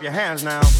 Your 0.00 0.12
hands 0.12 0.42
now. 0.42 0.79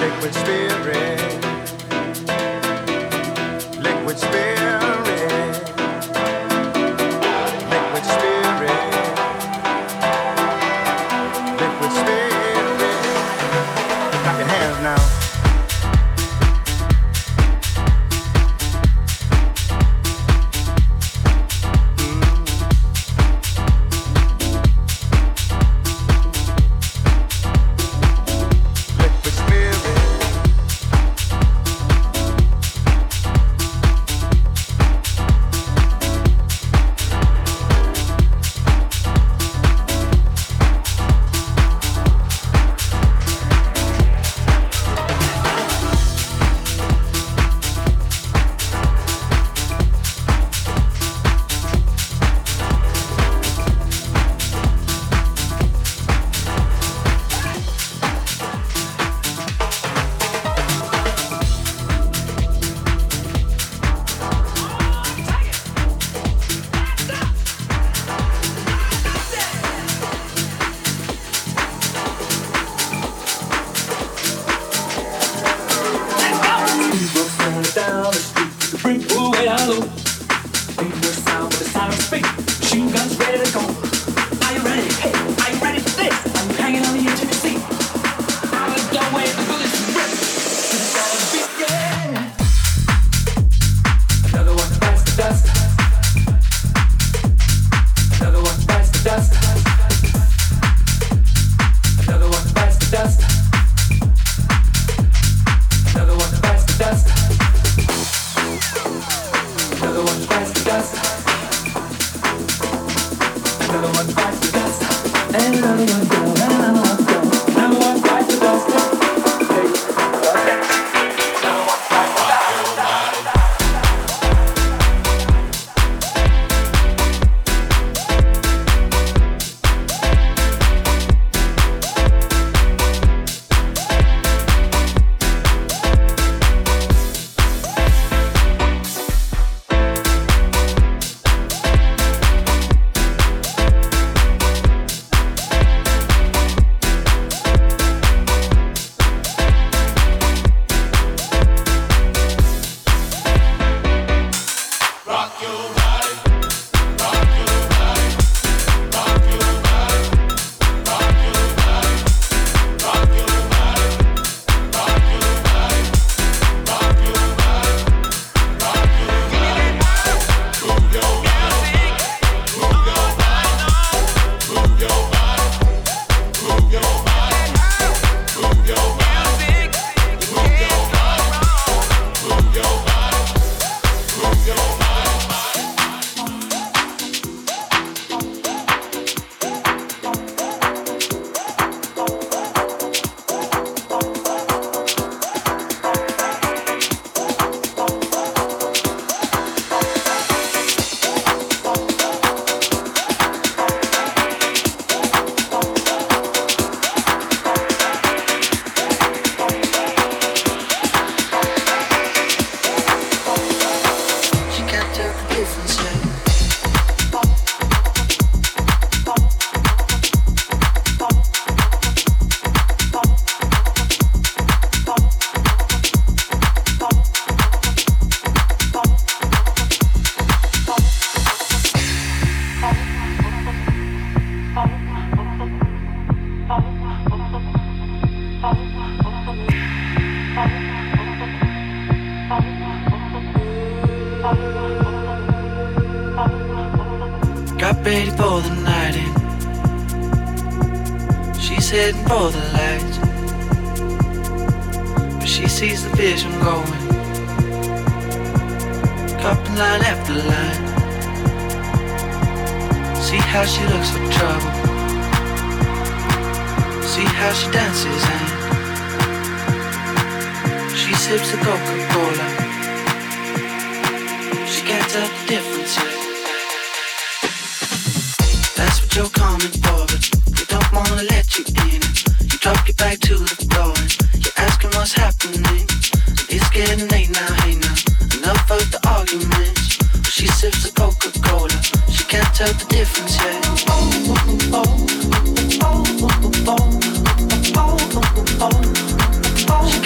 Liquid 0.00 0.34
spirit, 0.34 1.20
liquid 3.80 4.18
spirit, 4.18 4.87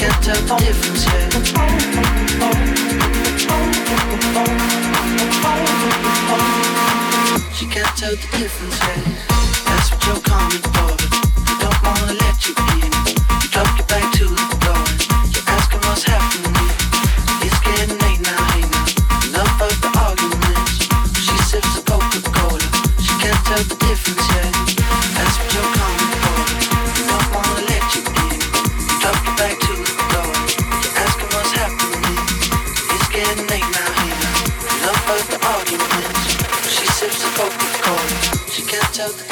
the 0.02 0.56
difference 0.58 1.04
yet. 1.06 1.32
She 7.54 7.66
can't 7.66 7.96
tell 7.96 8.10
the 8.10 8.28
difference. 8.38 8.78
That's 9.64 9.90
what 9.90 10.06
you're 10.06 10.20
coming 10.22 10.62
for. 10.74 10.96
Don't 11.60 11.82
wanna 11.82 12.14
let 12.14 12.48
you 12.48 12.54
in. 13.16 13.21
took 38.92 39.31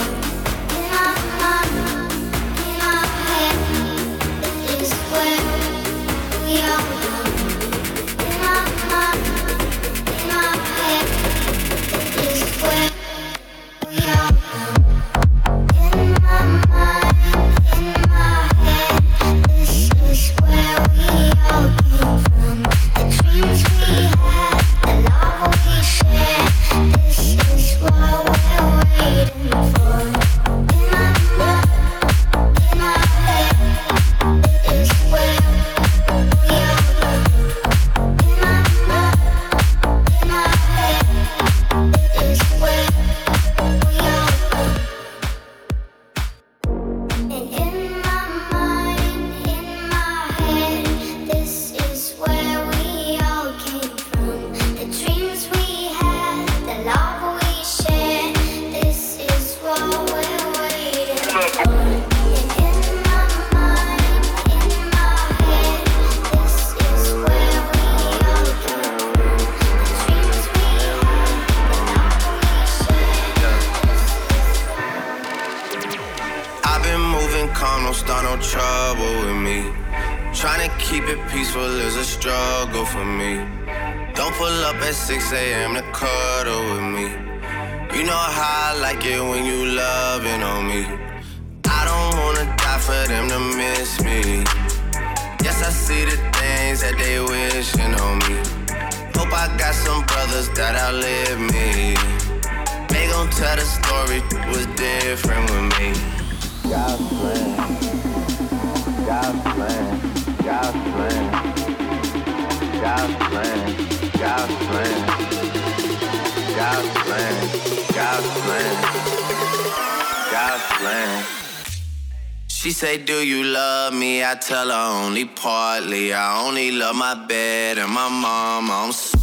only 124.91 125.25
partly. 125.25 126.13
I 126.13 126.45
only 126.45 126.71
love 126.71 126.95
my 126.95 127.15
bed 127.27 127.77
and 127.77 127.91
my 127.91 128.09
mom. 128.09 128.69
I'm 128.69 128.91
sorry. 128.91 129.21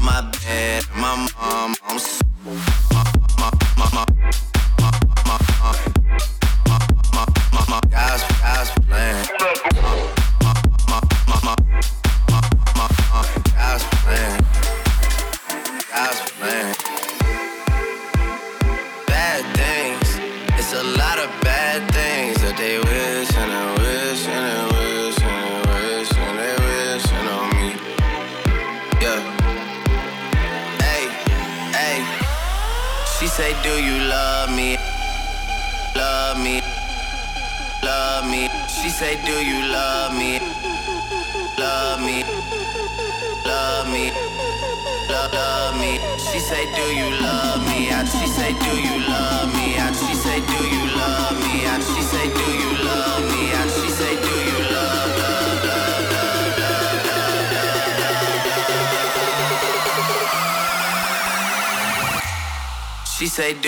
My 0.00 0.22
bed 0.32 0.84
my 0.96 1.28
mom. 1.40 1.74
I'm 1.84 1.98
sorry. 1.98 2.17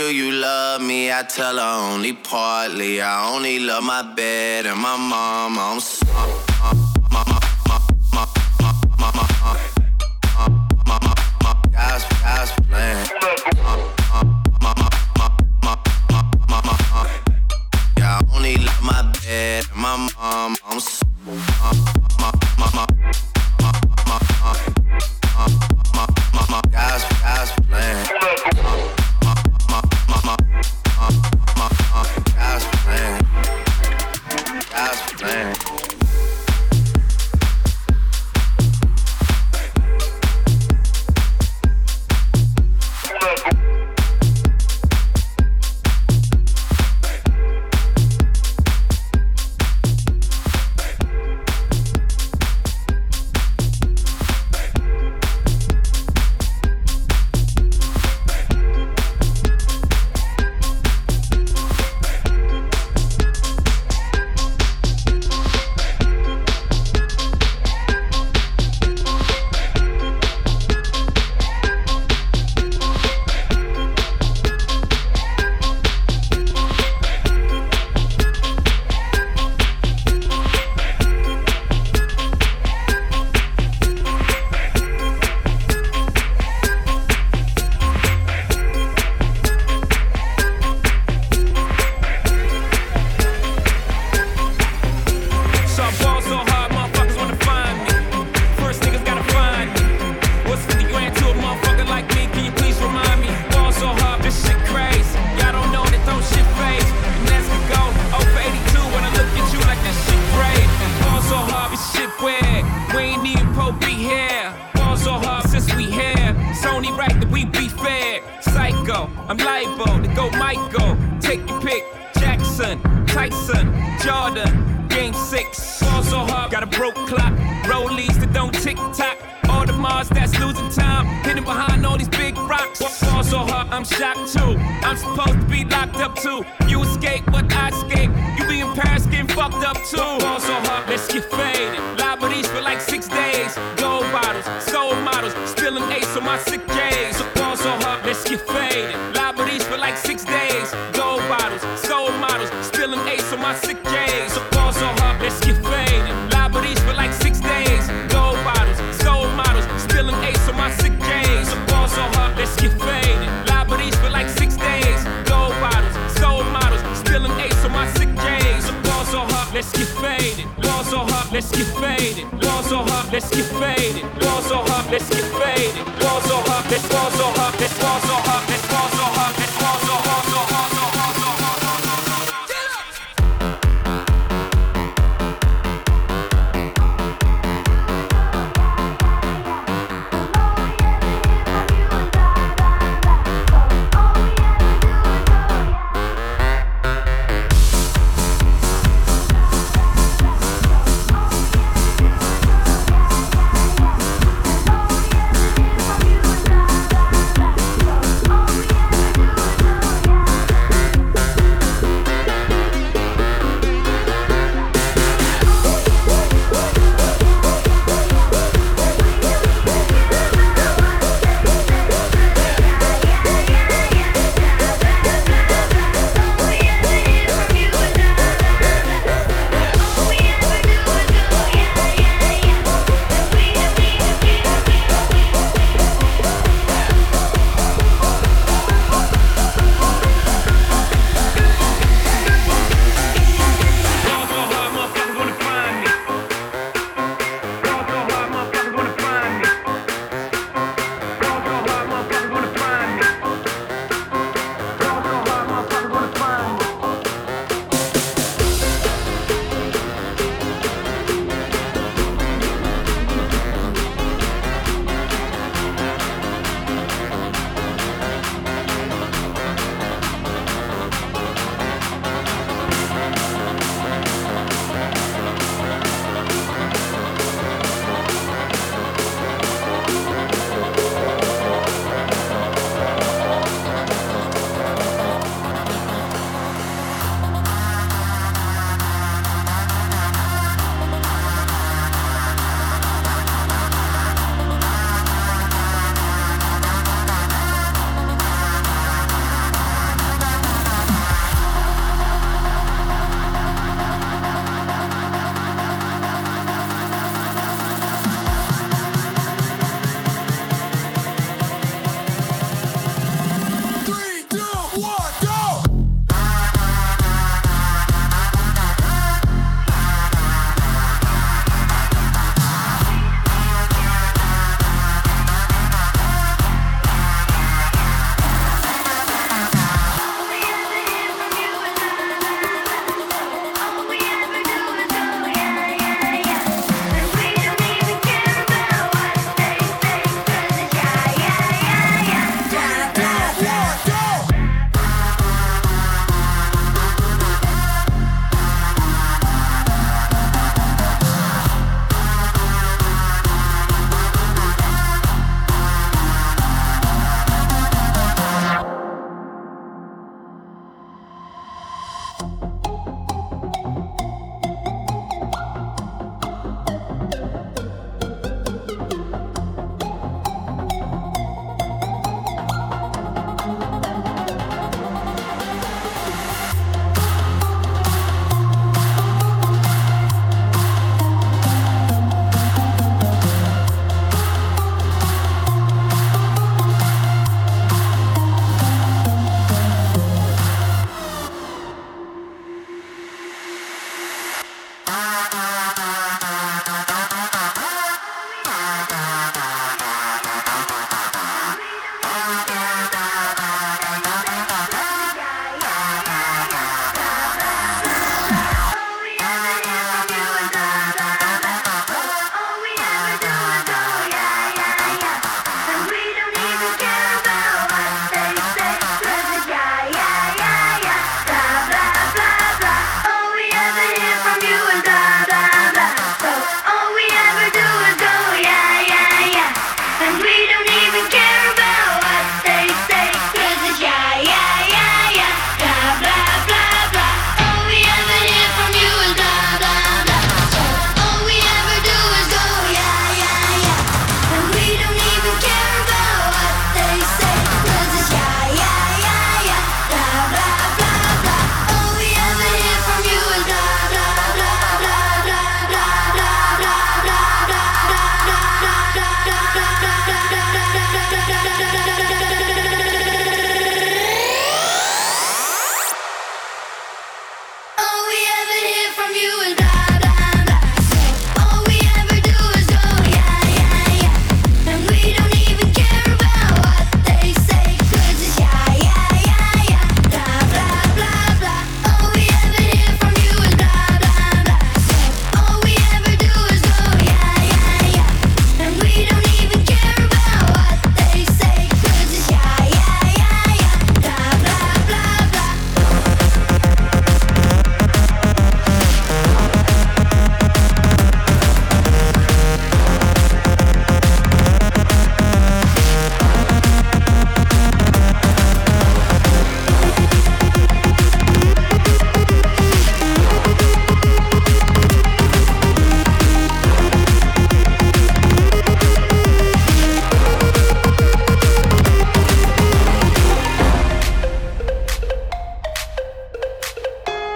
do 0.01 0.15
you 0.15 0.33
love 0.33 0.81
me? 0.81 1.13
I 1.13 1.23
tell 1.23 1.57
her 1.57 1.93
only 1.93 2.15
partly. 2.15 3.03
I 3.03 3.35
only 3.35 3.59
love 3.59 3.85
my 3.85 4.03
bed 4.03 4.65
and 4.65 4.81
my 4.81 4.97
mom. 4.97 5.59
I'm 5.59 5.79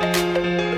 Música 0.04 0.73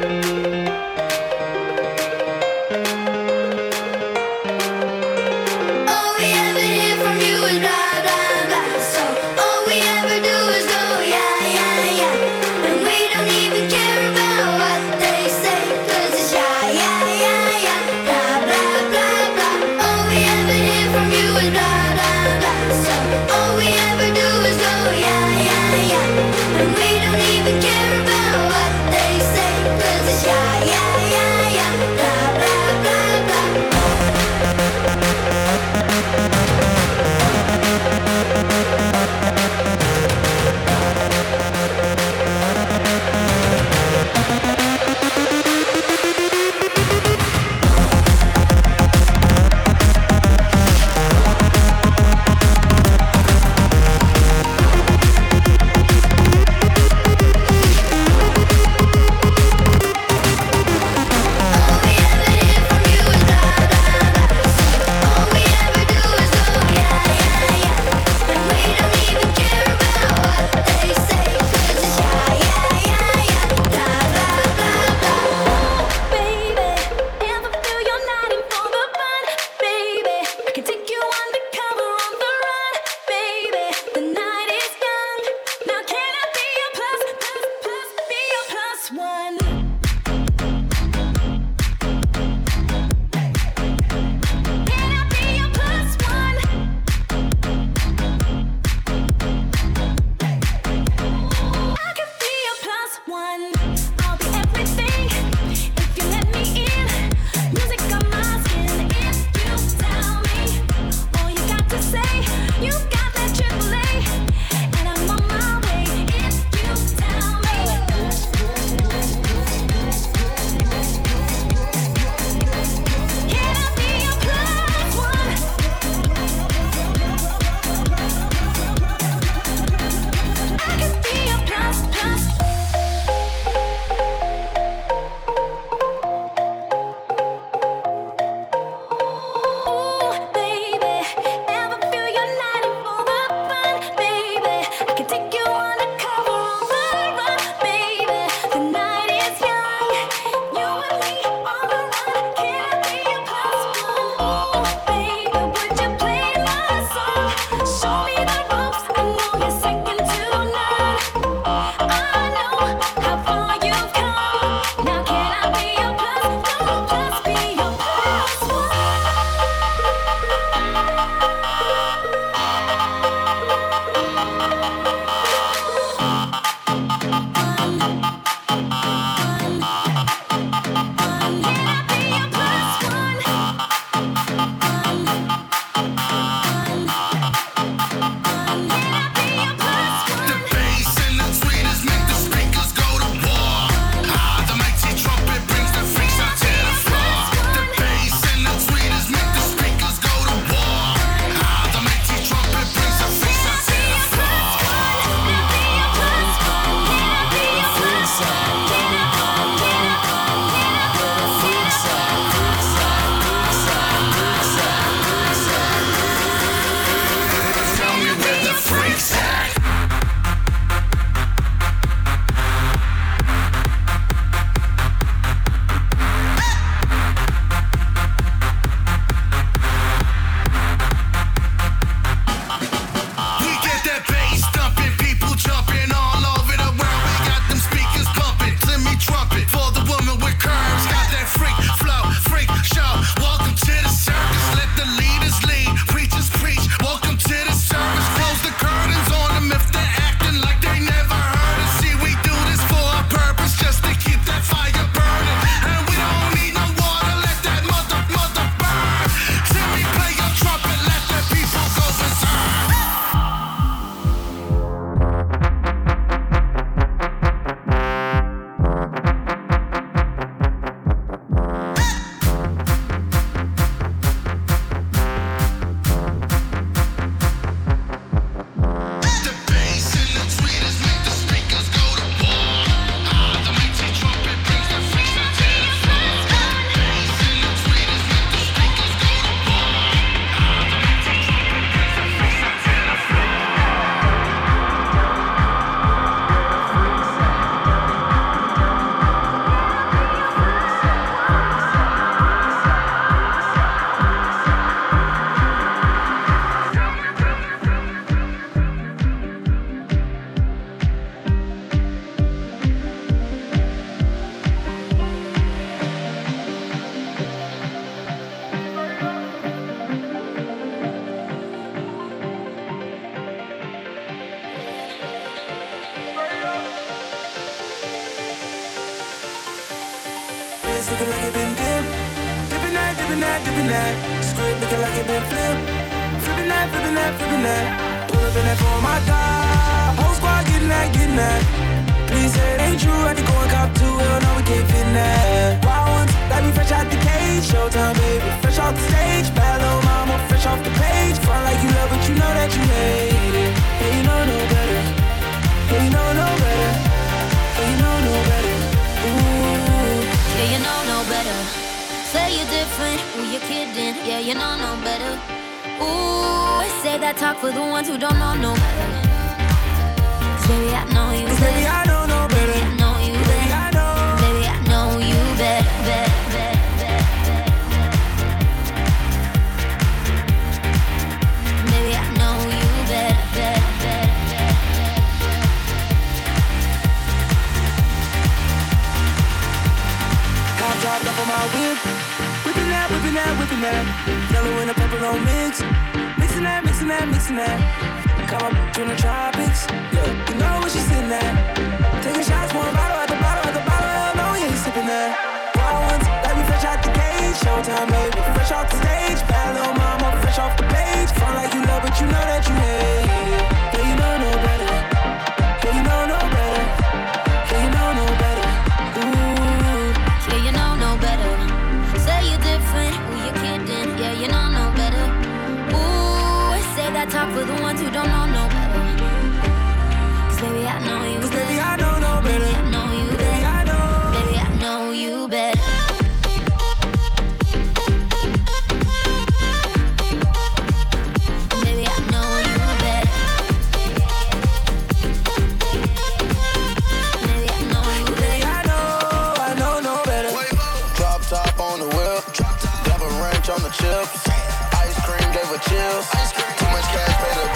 up. 452.16 452.32
Drop 452.32 452.58
top. 452.58 452.84
Double 452.86 453.06
on 453.50 453.62
the 453.62 453.68
chips. 453.68 454.28
Ice 454.74 454.98
cream 455.04 455.28
gave 455.32 455.50
a 455.52 455.58
chill. 455.68 455.98
Ice 456.14 456.32
cream. 456.32 456.56
Too 456.58 456.70
much 456.72 456.88
cash, 456.94 457.14
paid 457.22 457.36
the 457.42 457.55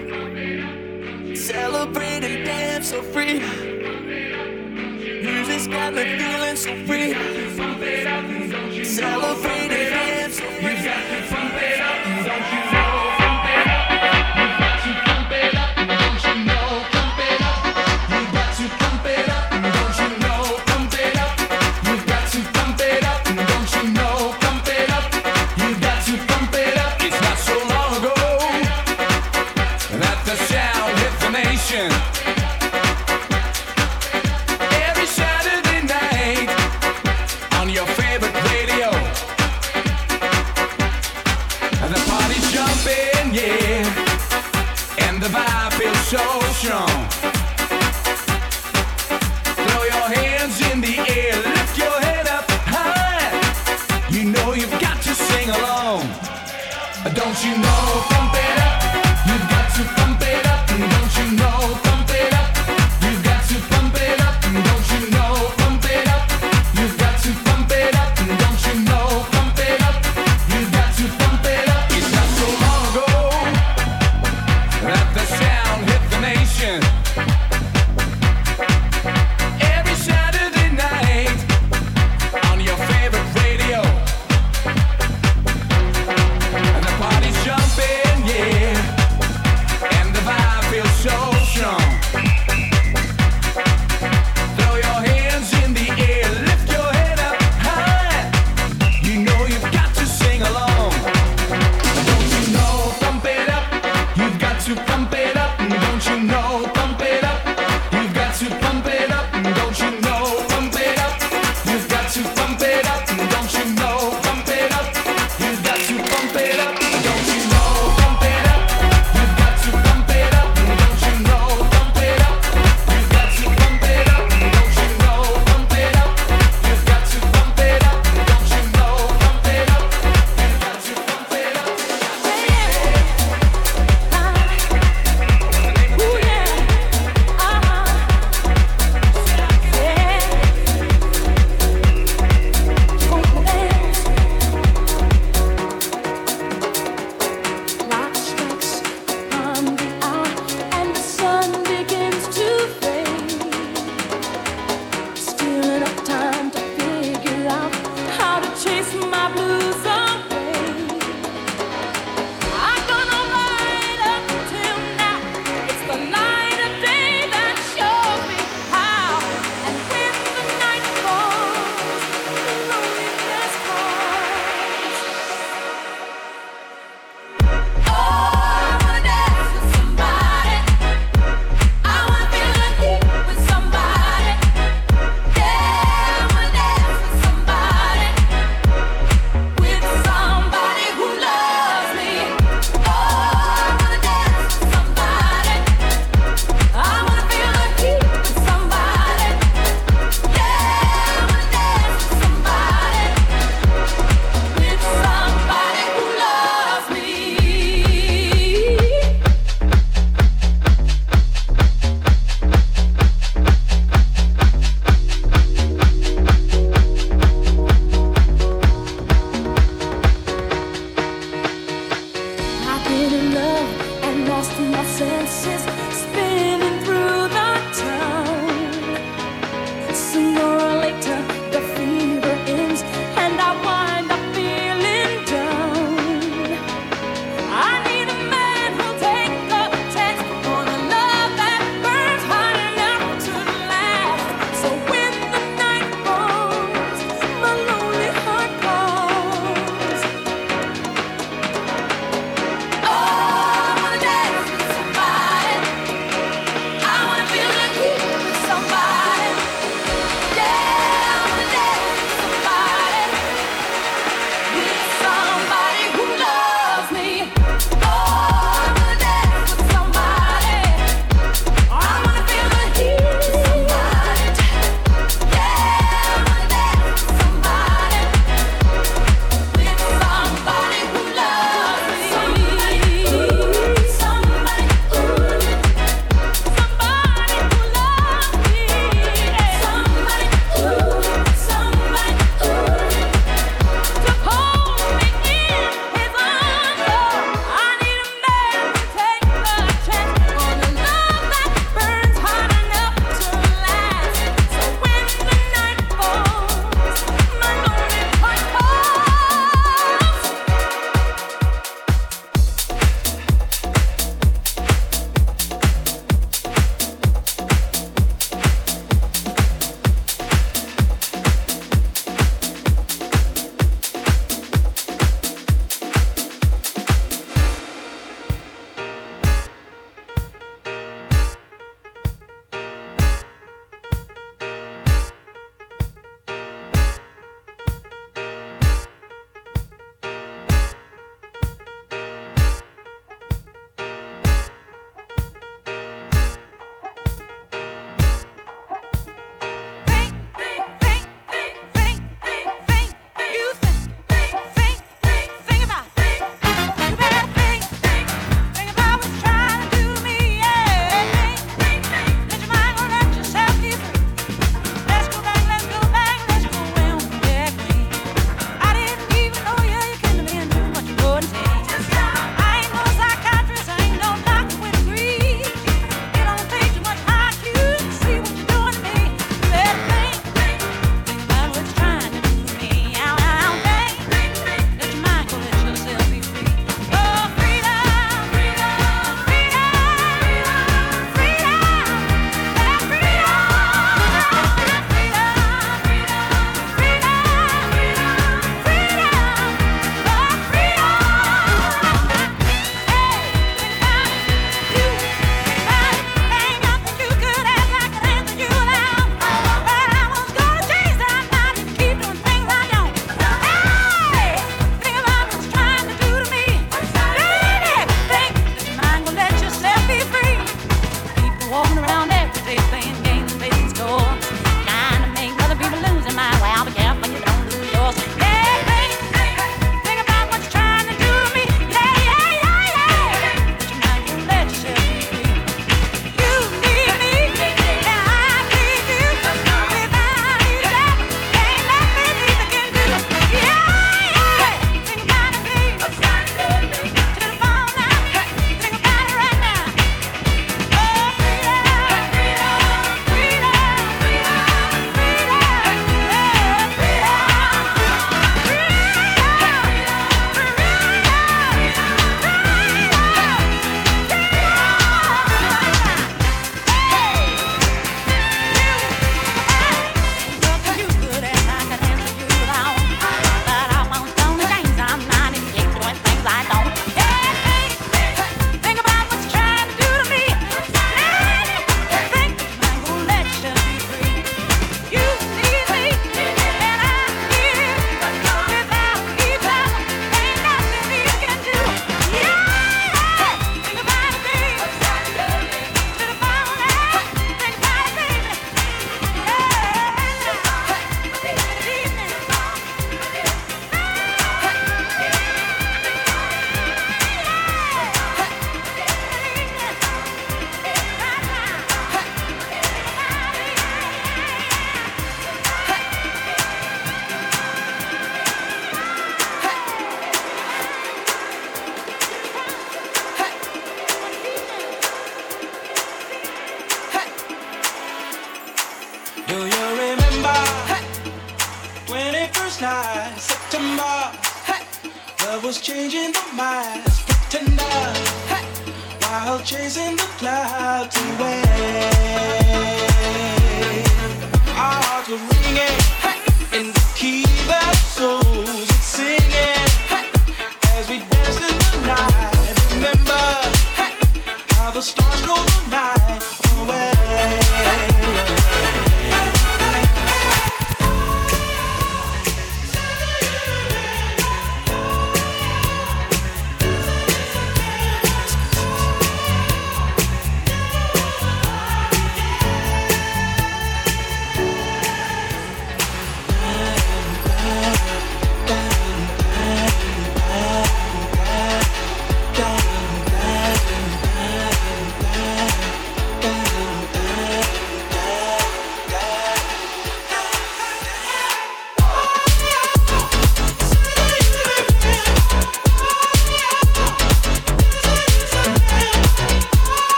Celebrate 1.41 2.23
and 2.23 2.45
dance 2.45 2.89
so 2.89 3.01
free. 3.01 3.39
Music's 5.23 5.65
got 5.65 5.91
me 5.95 6.03
feeling 6.19 6.55
so 6.55 6.75
free. 6.85 7.15
Celebrate 8.85 9.71
and 9.71 9.89
dance 9.89 10.35
so 10.37 10.43
free. 10.43 10.77
You 10.77 10.83
got 10.83 11.09
me 11.09 11.27
pumping 11.29 11.81
up. 11.81 11.90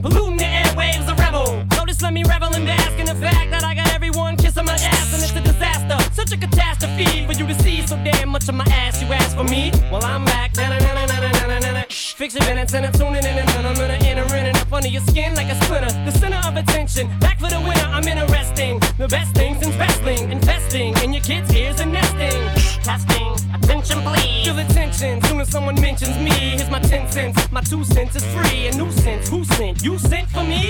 pollution, 0.00 0.02
polluting 0.02 0.36
the 0.38 0.44
airwaves, 0.44 1.08
a 1.08 1.14
rebel. 1.14 1.64
Notice, 1.76 2.02
let 2.02 2.12
me 2.12 2.24
revel 2.24 2.54
in 2.54 2.64
the 2.64 2.72
asking 2.72 3.06
the 3.06 3.14
fact 3.14 3.50
that 3.50 3.64
I 3.64 3.74
got 3.74 3.92
everyone 3.92 4.36
kissing 4.36 4.64
my 4.64 4.74
ass, 4.74 5.12
and 5.12 5.22
it's 5.22 5.32
a 5.32 5.40
disaster. 5.40 5.98
Such 6.14 6.32
a 6.32 6.36
catastrophe 6.36 7.26
for 7.26 7.32
you 7.32 7.46
to 7.46 7.54
see 7.62 7.86
so 7.86 7.96
damn 7.96 8.28
much 8.30 8.48
of 8.48 8.54
my 8.54 8.64
ass. 8.64 9.00
You 9.02 9.08
asked 9.12 9.36
for 9.36 9.44
me, 9.44 9.72
well, 9.90 10.04
I'm 10.04 10.24
back. 10.24 10.56
Na 10.56 10.68
na 10.68 10.78
na 10.78 10.94
na 10.94 11.06
na 11.06 11.46
na 11.46 11.58
na 11.58 11.72
na. 11.72 11.84
Fix 11.88 12.34
your 12.34 12.44
minutes 12.46 12.74
and 12.74 12.94
tuning 12.94 13.24
in 13.24 13.38
and 13.38 13.66
I'm 13.66 13.74
gonna 13.74 13.98
enter 14.04 14.26
in 14.36 14.46
and 14.46 14.56
up 14.56 14.72
under 14.72 14.88
your 14.88 15.02
skin 15.02 15.34
like 15.34 15.48
a 15.48 15.56
splinter. 15.64 15.92
The 16.04 16.12
center 16.18 16.40
of 16.46 16.56
attention, 16.56 17.08
back 17.18 17.38
for 17.40 17.48
the 17.48 17.60
winner. 17.60 17.88
I'm 17.90 18.06
interesting. 18.06 18.80
The 18.98 19.08
best 19.08 19.34
things 19.34 19.66
in 19.66 19.76
wrestling, 19.78 20.30
investing 20.30 20.94
in 21.02 21.12
your 21.12 21.22
kids' 21.22 21.52
ears 21.54 21.80
and 21.80 21.92
nesting. 21.92 22.40
Testing, 22.84 23.32
attention 23.54 24.02
please. 24.02 24.46
Feel 24.46 24.58
attention. 24.58 25.22
soon 25.22 25.40
as 25.40 25.48
someone 25.48 25.74
mentions 25.80 26.16
me. 26.18 26.30
Here's 26.30 26.70
my 26.70 26.80
ten 26.80 27.10
cents, 27.10 27.50
my 27.50 27.60
two 27.60 27.84
cents 27.84 28.14
is 28.16 28.24
free. 28.34 28.68
A 28.68 28.76
nuisance. 28.76 29.28
Who 29.28 29.41
you 29.62 29.96
sent 29.96 30.28
for 30.30 30.42
me? 30.42 30.61